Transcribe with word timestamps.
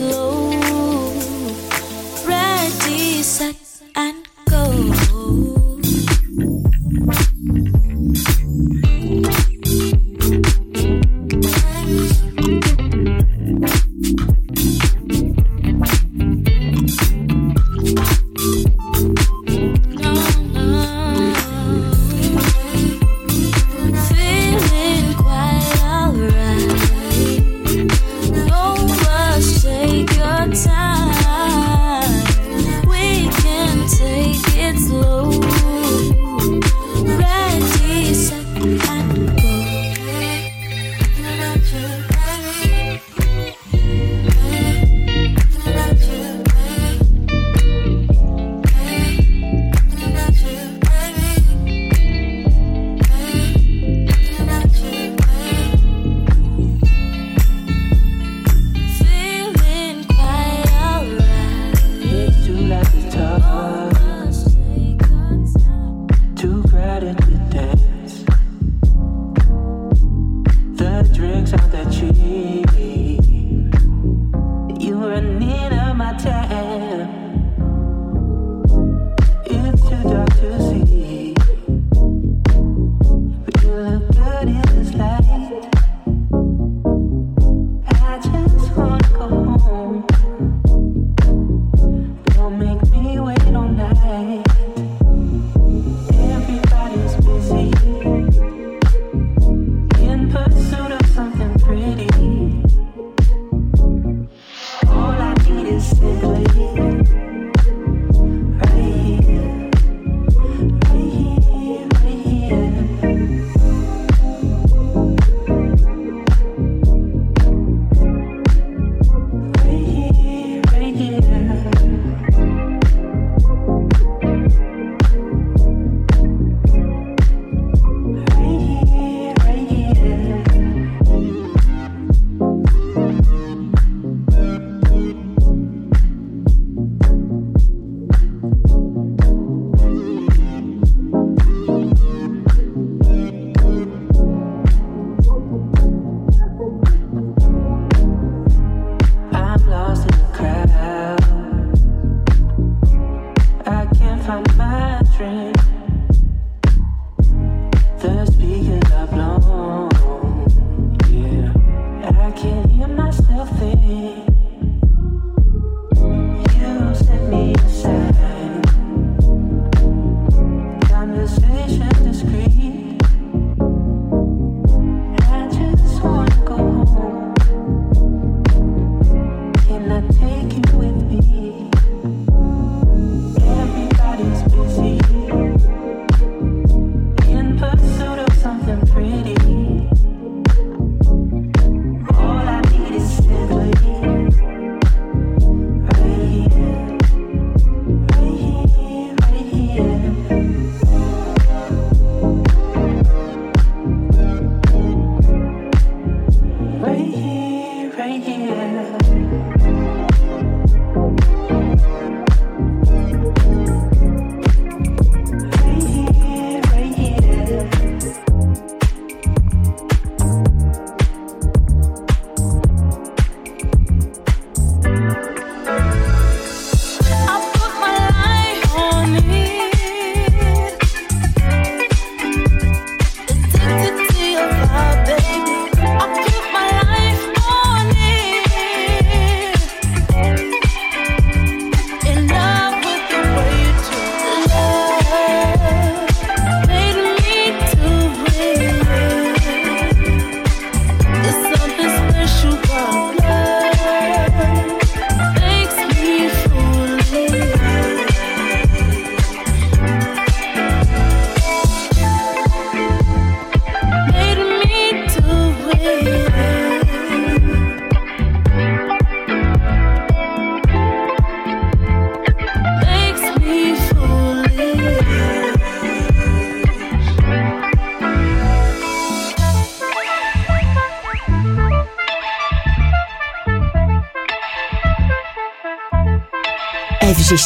slow. 0.00 0.39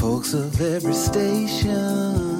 Folks 0.00 0.32
of 0.32 0.58
every 0.62 0.94
station. 0.94 2.39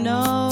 know 0.00 0.49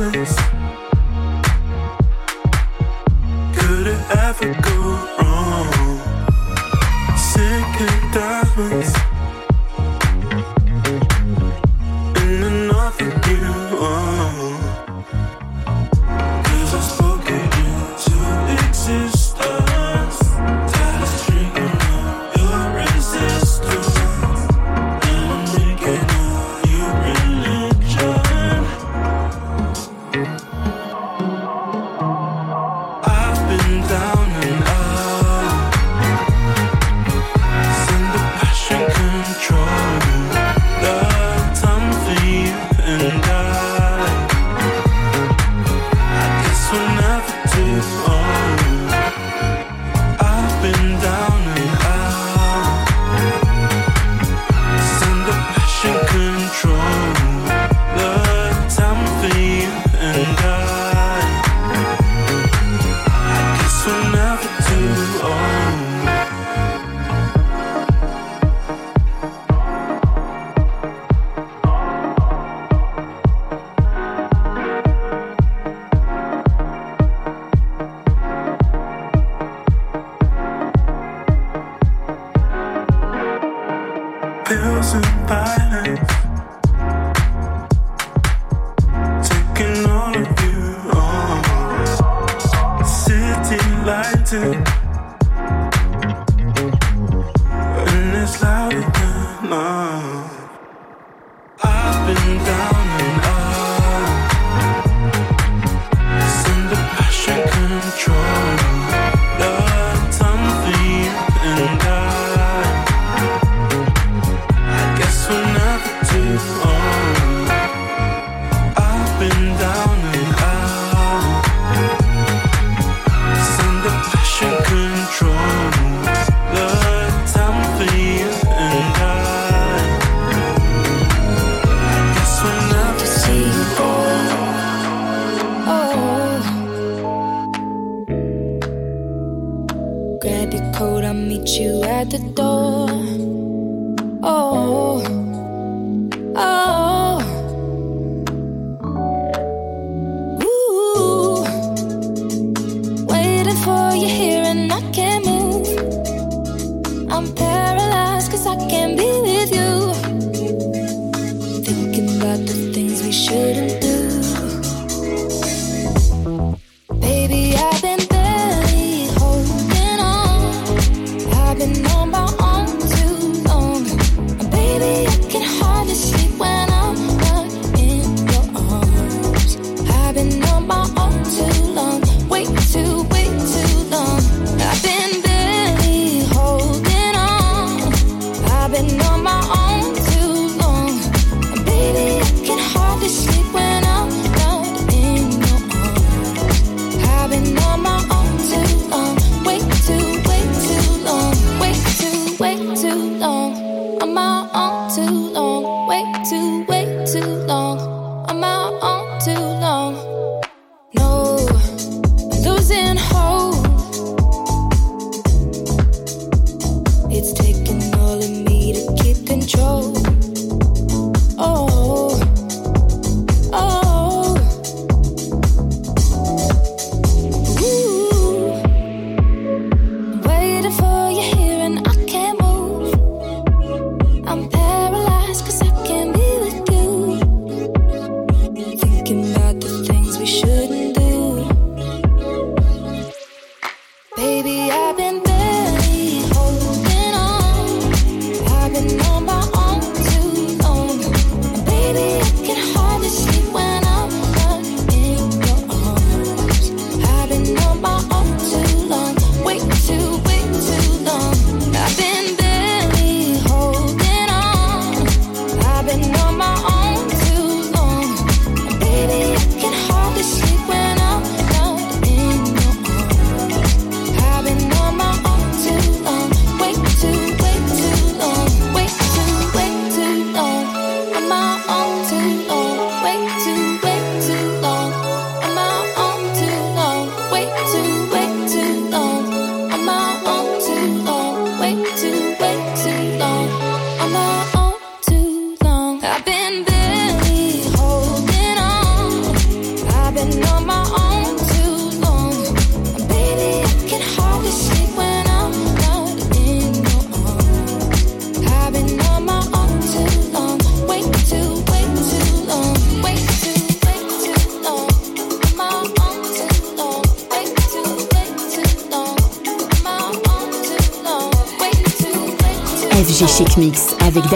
silence. 0.00 0.49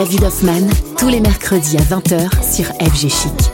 David 0.05 0.24
Hoffman, 0.24 0.68
tous 0.98 1.09
les 1.09 1.18
mercredis 1.18 1.78
à 1.78 1.80
20h 1.80 2.28
sur 2.42 2.66
FG 2.66 3.09
Chic. 3.09 3.53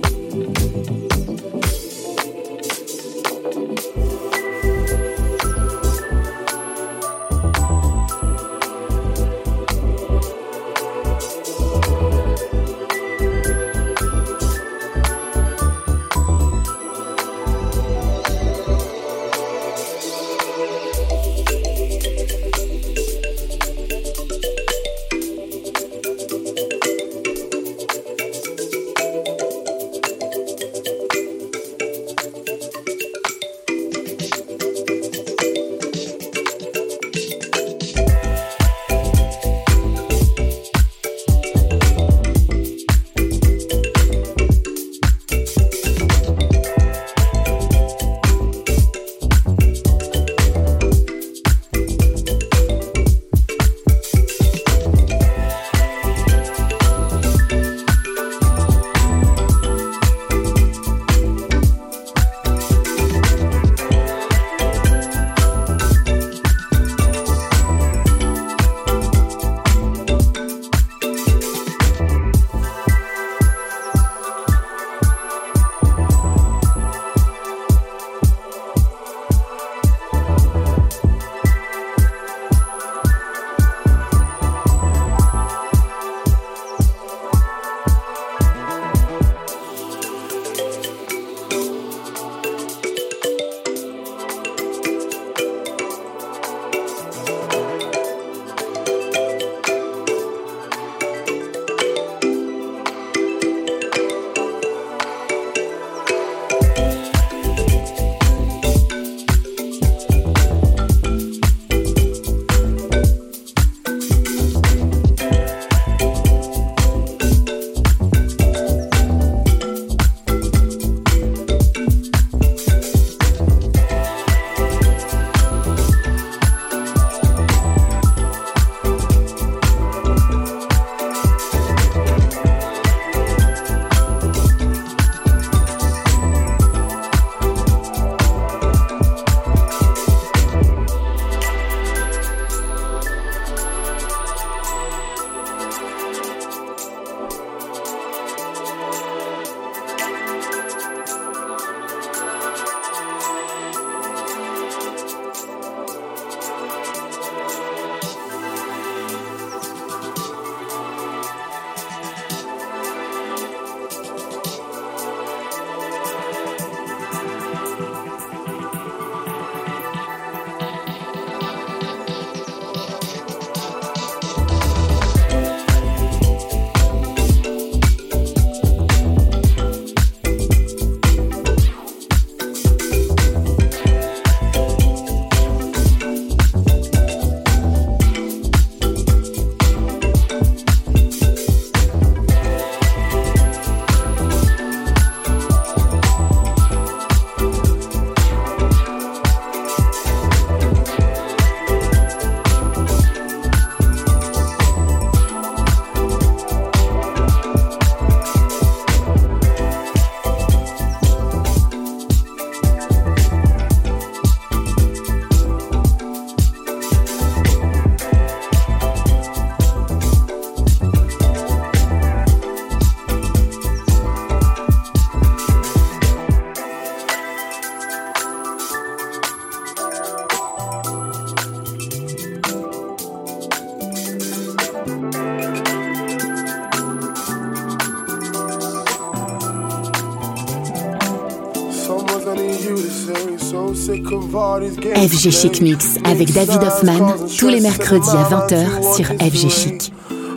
FG 245.01 245.31
Chic 245.31 245.61
Mix 245.61 245.97
avec 246.03 246.31
David 246.31 246.61
Hoffman 246.61 247.15
tous 247.39 247.47
les 247.47 247.59
mercredis 247.59 248.11
à 248.11 248.23
20h 248.23 248.93
sur 248.95 249.07
FG 249.07 249.49
Chic. 249.49 249.93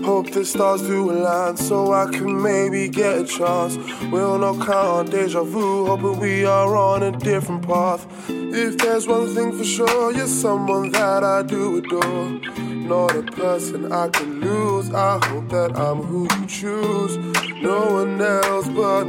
Hope 0.06 0.30
the 0.30 0.42
stars 0.42 0.80
do 0.80 1.10
align 1.10 1.58
so 1.58 1.92
I 1.92 2.06
can 2.10 2.40
maybe 2.40 2.88
get 2.88 3.18
a 3.18 3.26
chance. 3.26 3.76
We 4.10 4.20
all 4.20 4.38
know 4.38 4.54
count 4.54 4.86
on 4.86 5.04
deja 5.04 5.42
vu, 5.42 5.86
hoping 5.86 6.18
we 6.18 6.46
are 6.46 6.74
on 6.74 7.02
a 7.02 7.10
different 7.10 7.66
path. 7.66 8.06
If 8.30 8.78
there's 8.78 9.06
one 9.06 9.34
thing 9.34 9.52
for 9.52 9.64
sure, 9.64 10.12
you're 10.14 10.26
someone 10.26 10.90
that 10.92 11.22
I 11.24 11.42
do 11.42 11.76
adore. 11.78 12.40
Not 12.88 13.16
a 13.16 13.22
person 13.22 13.92
I 13.92 14.08
can 14.08 14.40
lose. 14.40 14.90
I 14.94 15.18
hope 15.26 15.50
that 15.50 15.76
I'm 15.76 16.02
who 16.02 16.22
you 16.22 16.46
choose. 16.46 17.18
No 17.62 17.92
one 17.92 18.18
else 18.18 18.68
but. 18.68 19.04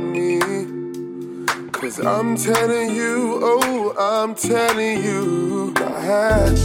Cause 1.95 2.05
I'm 2.05 2.35
telling 2.35 2.93
you, 2.93 3.39
oh, 3.41 3.93
I'm 3.97 4.35
telling 4.35 5.01
you, 5.01 5.73
I 5.77 6.01
had, 6.01 6.57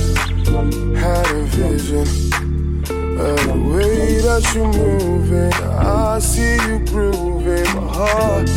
had 0.97 1.31
a 1.31 1.45
vision 1.45 2.83
of 3.17 3.39
the 3.47 3.71
way 3.73 4.19
that 4.23 4.53
you're 4.53 4.73
moving. 4.73 5.53
I 5.53 6.19
see 6.19 6.55
you 6.67 6.85
grooving, 6.87 7.65
my 7.77 7.93
heart 7.95 8.49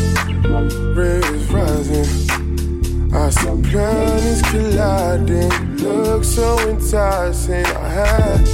rate 0.97 1.23
is 1.25 1.51
rising. 1.51 3.13
I 3.13 3.29
see 3.29 3.69
planets 3.69 4.41
colliding, 4.49 5.77
look 5.77 6.23
so 6.23 6.57
enticing. 6.69 7.67
I 7.67 7.89
had, 7.89 8.47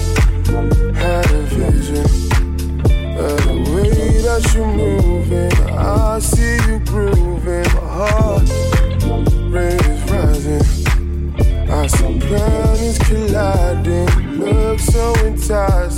Had 0.94 1.32
a 1.32 1.42
vision 1.44 2.04
of 3.18 3.44
the 3.46 3.72
way 3.74 4.22
that 4.24 4.54
you're 4.54 4.68
moving. 4.68 5.54
I 5.70 6.20
see 6.20 6.58
you 6.68 6.80
grooving. 6.80 7.79
Heart 8.02 8.48
rate 9.52 9.76
is 9.86 10.10
rising. 10.10 11.36
Colliding. 13.00 14.08
Look 14.40 14.80
so 14.80 15.14
enticing. 15.26 15.89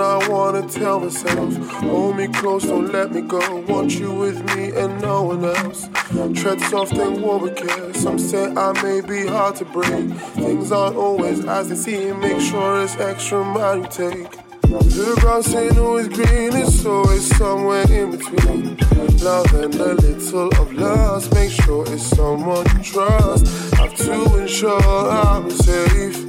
I 0.00 0.28
wanna 0.28 0.68
tell 0.68 1.00
myself. 1.00 1.56
Hold 1.82 2.16
me 2.16 2.28
close, 2.28 2.64
don't 2.64 2.92
let 2.92 3.12
me 3.12 3.20
go. 3.22 3.40
Want 3.68 3.98
you 3.98 4.12
with 4.12 4.44
me 4.54 4.70
and 4.70 5.00
no 5.00 5.22
one 5.22 5.44
else. 5.44 5.88
Tread 6.34 6.60
soft 6.62 6.92
and 6.94 7.22
warm 7.22 7.42
with 7.42 7.56
care. 7.56 7.94
Some 7.94 8.18
say 8.18 8.46
I 8.46 8.72
may 8.82 9.00
be 9.00 9.26
hard 9.26 9.56
to 9.56 9.64
break. 9.64 10.10
Things 10.34 10.72
aren't 10.72 10.96
always 10.96 11.44
as 11.44 11.68
they 11.68 11.76
seem. 11.76 12.20
Make 12.20 12.40
sure 12.40 12.82
it's 12.82 12.96
extra 12.96 13.44
mile 13.44 13.78
you 13.78 13.88
take. 13.90 14.30
The 14.62 15.16
grass 15.20 15.54
ain't 15.54 15.78
always 15.78 16.08
green, 16.08 16.56
it's 16.56 16.84
always 16.84 17.36
somewhere 17.36 17.90
in 17.90 18.10
between. 18.10 18.76
Love 19.18 19.54
and 19.54 19.74
a 19.76 19.94
little 19.94 20.48
of 20.60 20.72
lust. 20.72 21.32
Make 21.34 21.52
sure 21.52 21.84
it's 21.92 22.02
someone 22.02 22.66
you 22.76 22.82
trust. 22.82 23.74
Have 23.74 23.94
to 23.96 24.36
ensure 24.36 25.10
I'm 25.10 25.50
safe. 25.50 26.25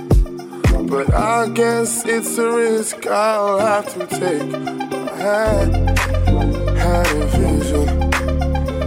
But 0.89 1.13
I 1.13 1.49
guess 1.49 2.05
it's 2.05 2.37
a 2.37 2.49
risk 2.49 3.05
I'll 3.07 3.59
have 3.59 3.93
to 3.93 4.07
take. 4.07 4.53
I 4.53 5.17
had, 5.17 5.99
had 6.77 7.07
a 7.13 7.27
vision 7.27 7.89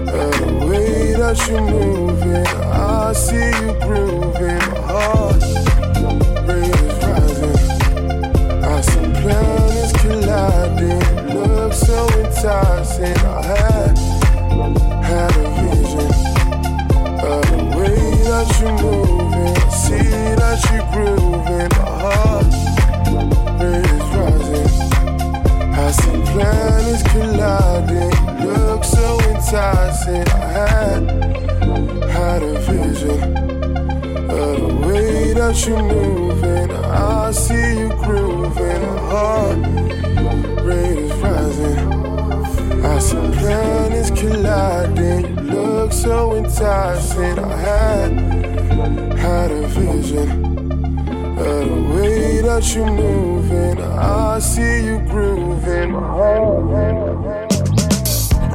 of 0.08 0.32
the 0.40 0.66
way 0.66 1.12
that 1.12 1.36
you're 1.46 1.60
moving. 1.60 2.46
I 2.46 3.12
see 3.12 3.50
you 3.60 3.72
grooving. 3.84 4.64
My 4.70 4.80
heart 4.88 5.42
rate 6.48 6.74
is 6.74 6.96
rising. 7.04 7.58
I 8.64 8.80
see 8.80 9.08
planets 9.20 9.92
colliding. 10.00 11.04
Look 11.38 11.72
so 11.74 12.08
enticing. 12.18 13.18
I 13.26 13.42
had, 13.42 13.98
had 15.04 15.36
a 15.36 15.49
that 18.30 18.60
you're 18.60 18.70
moving. 18.78 19.56
I 19.56 19.68
see 19.70 20.08
that 20.40 20.58
you're 20.70 20.86
grooving. 20.94 21.70
My 21.78 21.90
heart 22.02 22.52
is 23.60 24.06
rising. 24.18 24.70
I 25.74 25.90
see 25.90 26.18
planets 26.30 27.02
colliding. 27.10 28.14
Look 28.46 28.84
so 28.84 29.18
enticing. 29.30 30.28
I 30.28 30.46
had, 30.62 31.02
had 32.16 32.42
a 32.42 32.54
vision 32.60 33.20
of 34.30 34.54
the 34.62 34.72
way 34.86 35.32
that 35.34 35.66
you're 35.66 35.82
moving. 35.82 36.70
I 36.70 37.32
see 37.32 37.80
you 37.80 37.88
grooving. 38.04 38.82
My 38.86 38.98
heart 39.10 39.58
rate 40.64 40.98
is 41.06 41.12
rising. 41.24 41.78
I 42.84 42.98
see 43.00 43.26
planets 43.38 44.10
colliding. 44.10 45.39
So 45.90 46.34
enticing. 46.34 47.38
I 47.38 47.56
had, 47.56 48.12
had 49.18 49.50
a 49.50 49.66
vision 49.68 50.30
of 51.38 51.68
the 51.68 51.94
way 51.94 52.40
that 52.42 52.74
you're 52.74 52.90
moving. 52.90 53.80
I 53.82 54.38
see 54.38 54.84
you 54.86 54.98
grooving. 55.08 55.94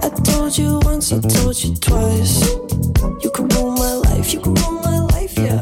I 0.01 0.09
told 0.23 0.57
you 0.57 0.79
once, 0.83 1.11
I 1.11 1.19
told 1.19 1.63
you 1.63 1.75
twice. 1.75 2.55
You 3.21 3.29
can 3.31 3.47
rule 3.49 3.71
my 3.71 3.93
life, 3.93 4.33
you 4.33 4.39
can 4.39 4.53
rule 4.55 4.81
my 4.81 4.99
life, 4.99 5.37
yeah. 5.37 5.61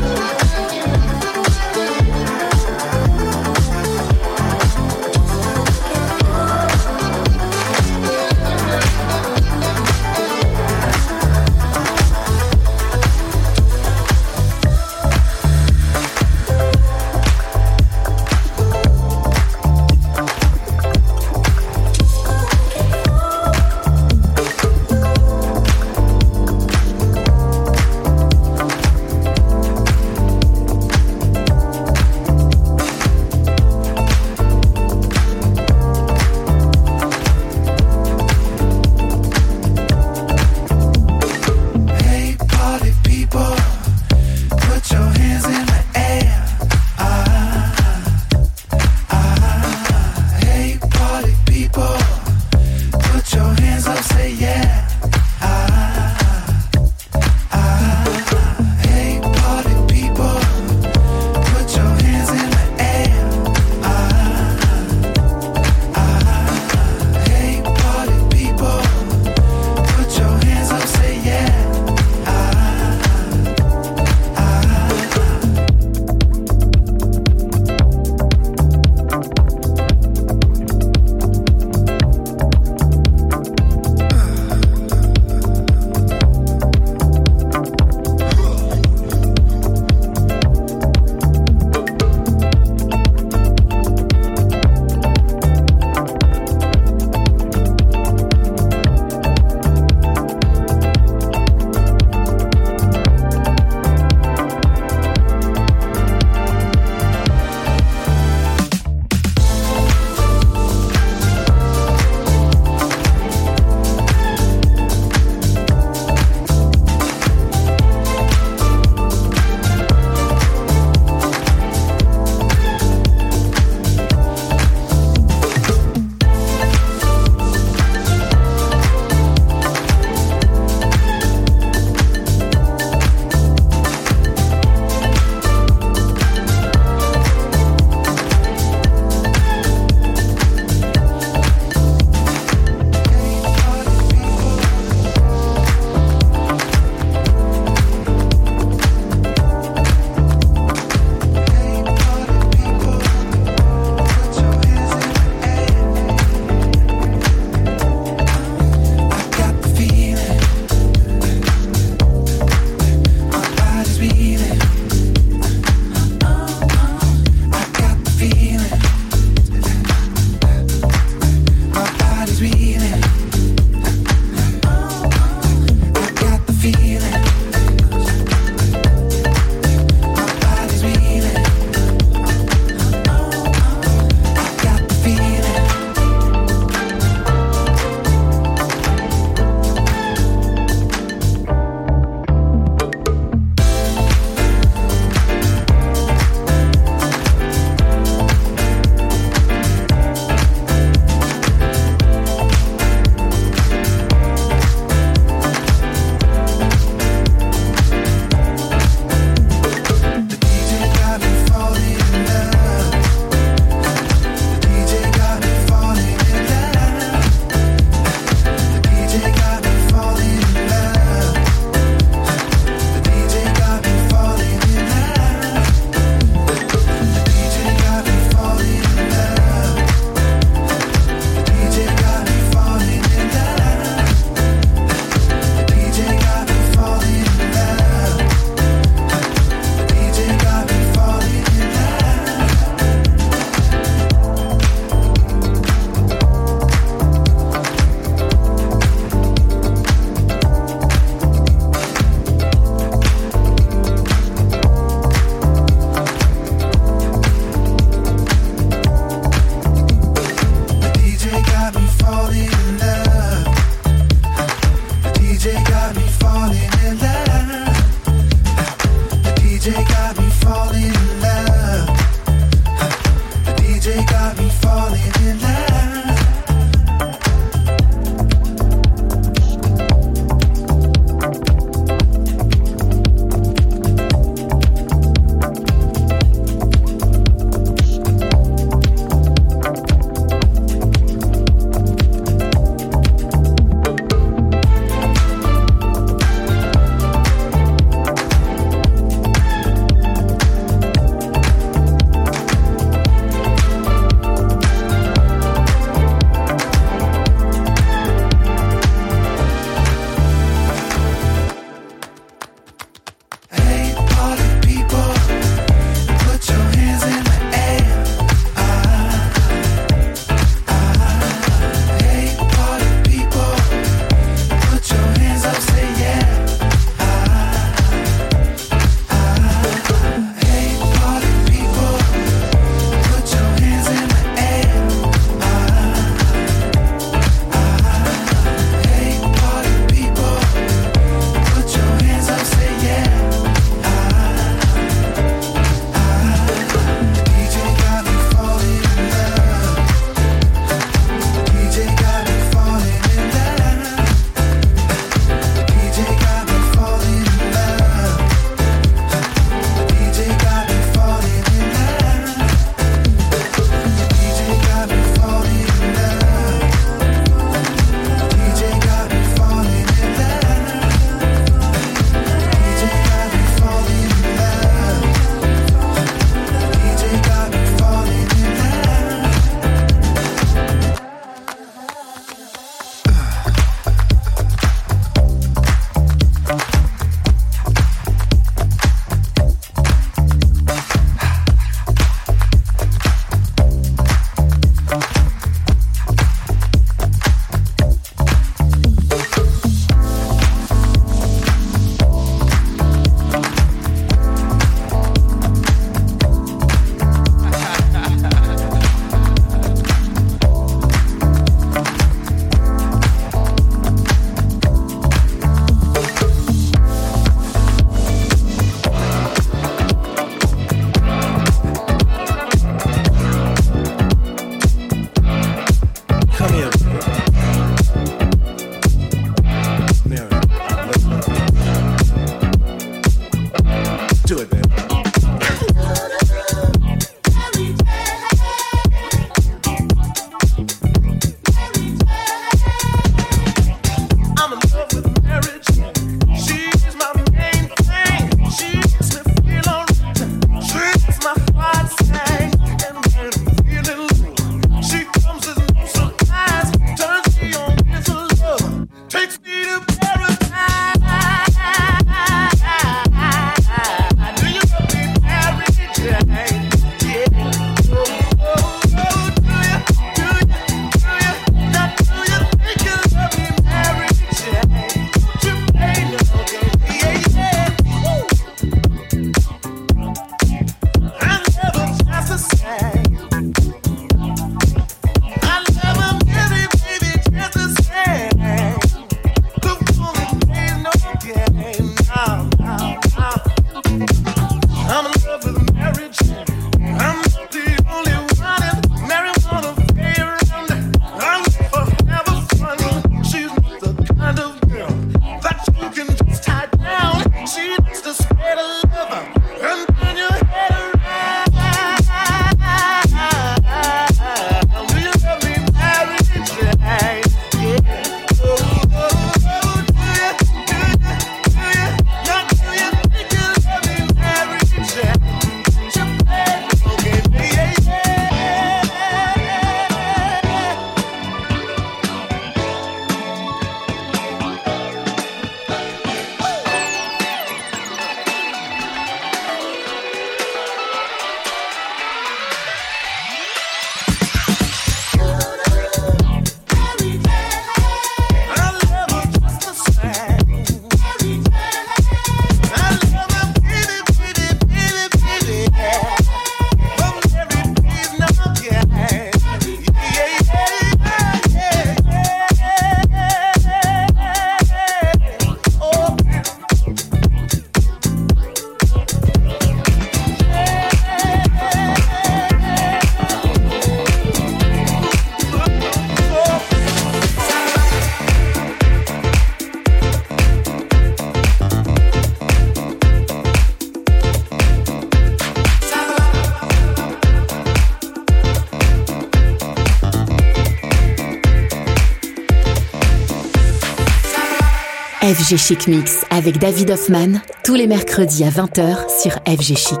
FG 595.44 595.58
Chic 595.58 595.86
Mix 595.88 596.24
avec 596.30 596.56
David 596.58 596.90
Hoffman 596.90 597.38
tous 597.64 597.74
les 597.74 597.86
mercredis 597.86 598.44
à 598.44 598.48
20h 598.48 599.20
sur 599.20 599.32
FG 599.46 599.76
Chic. 599.76 600.00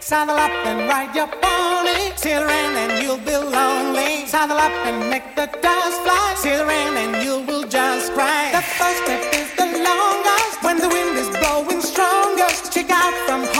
Saddle 0.00 0.30
up 0.30 0.50
and 0.64 0.88
ride 0.88 1.14
your 1.14 1.28
pony, 1.42 2.10
sail 2.16 2.40
around 2.40 2.76
and 2.76 3.02
you'll 3.02 3.18
be 3.18 3.36
lonely. 3.36 4.26
Saddle 4.26 4.56
up 4.56 4.72
and 4.86 5.10
make 5.10 5.24
the 5.36 5.46
dust 5.60 6.00
fly, 6.04 6.34
sail 6.36 6.62
around 6.62 6.96
and 6.96 7.22
you 7.22 7.44
will 7.46 7.68
just 7.68 8.14
cry. 8.14 8.50
The 8.52 8.62
first 8.62 9.02
step 9.04 9.20
is 9.34 9.52
the 9.58 9.66
longest 9.84 10.62
when 10.62 10.78
the 10.78 10.88
wind 10.88 11.18
is 11.18 11.28
blowing 11.36 11.82
strongest. 11.82 12.72
Check 12.72 12.88
out 12.90 13.12
from 13.26 13.44
home. 13.54 13.59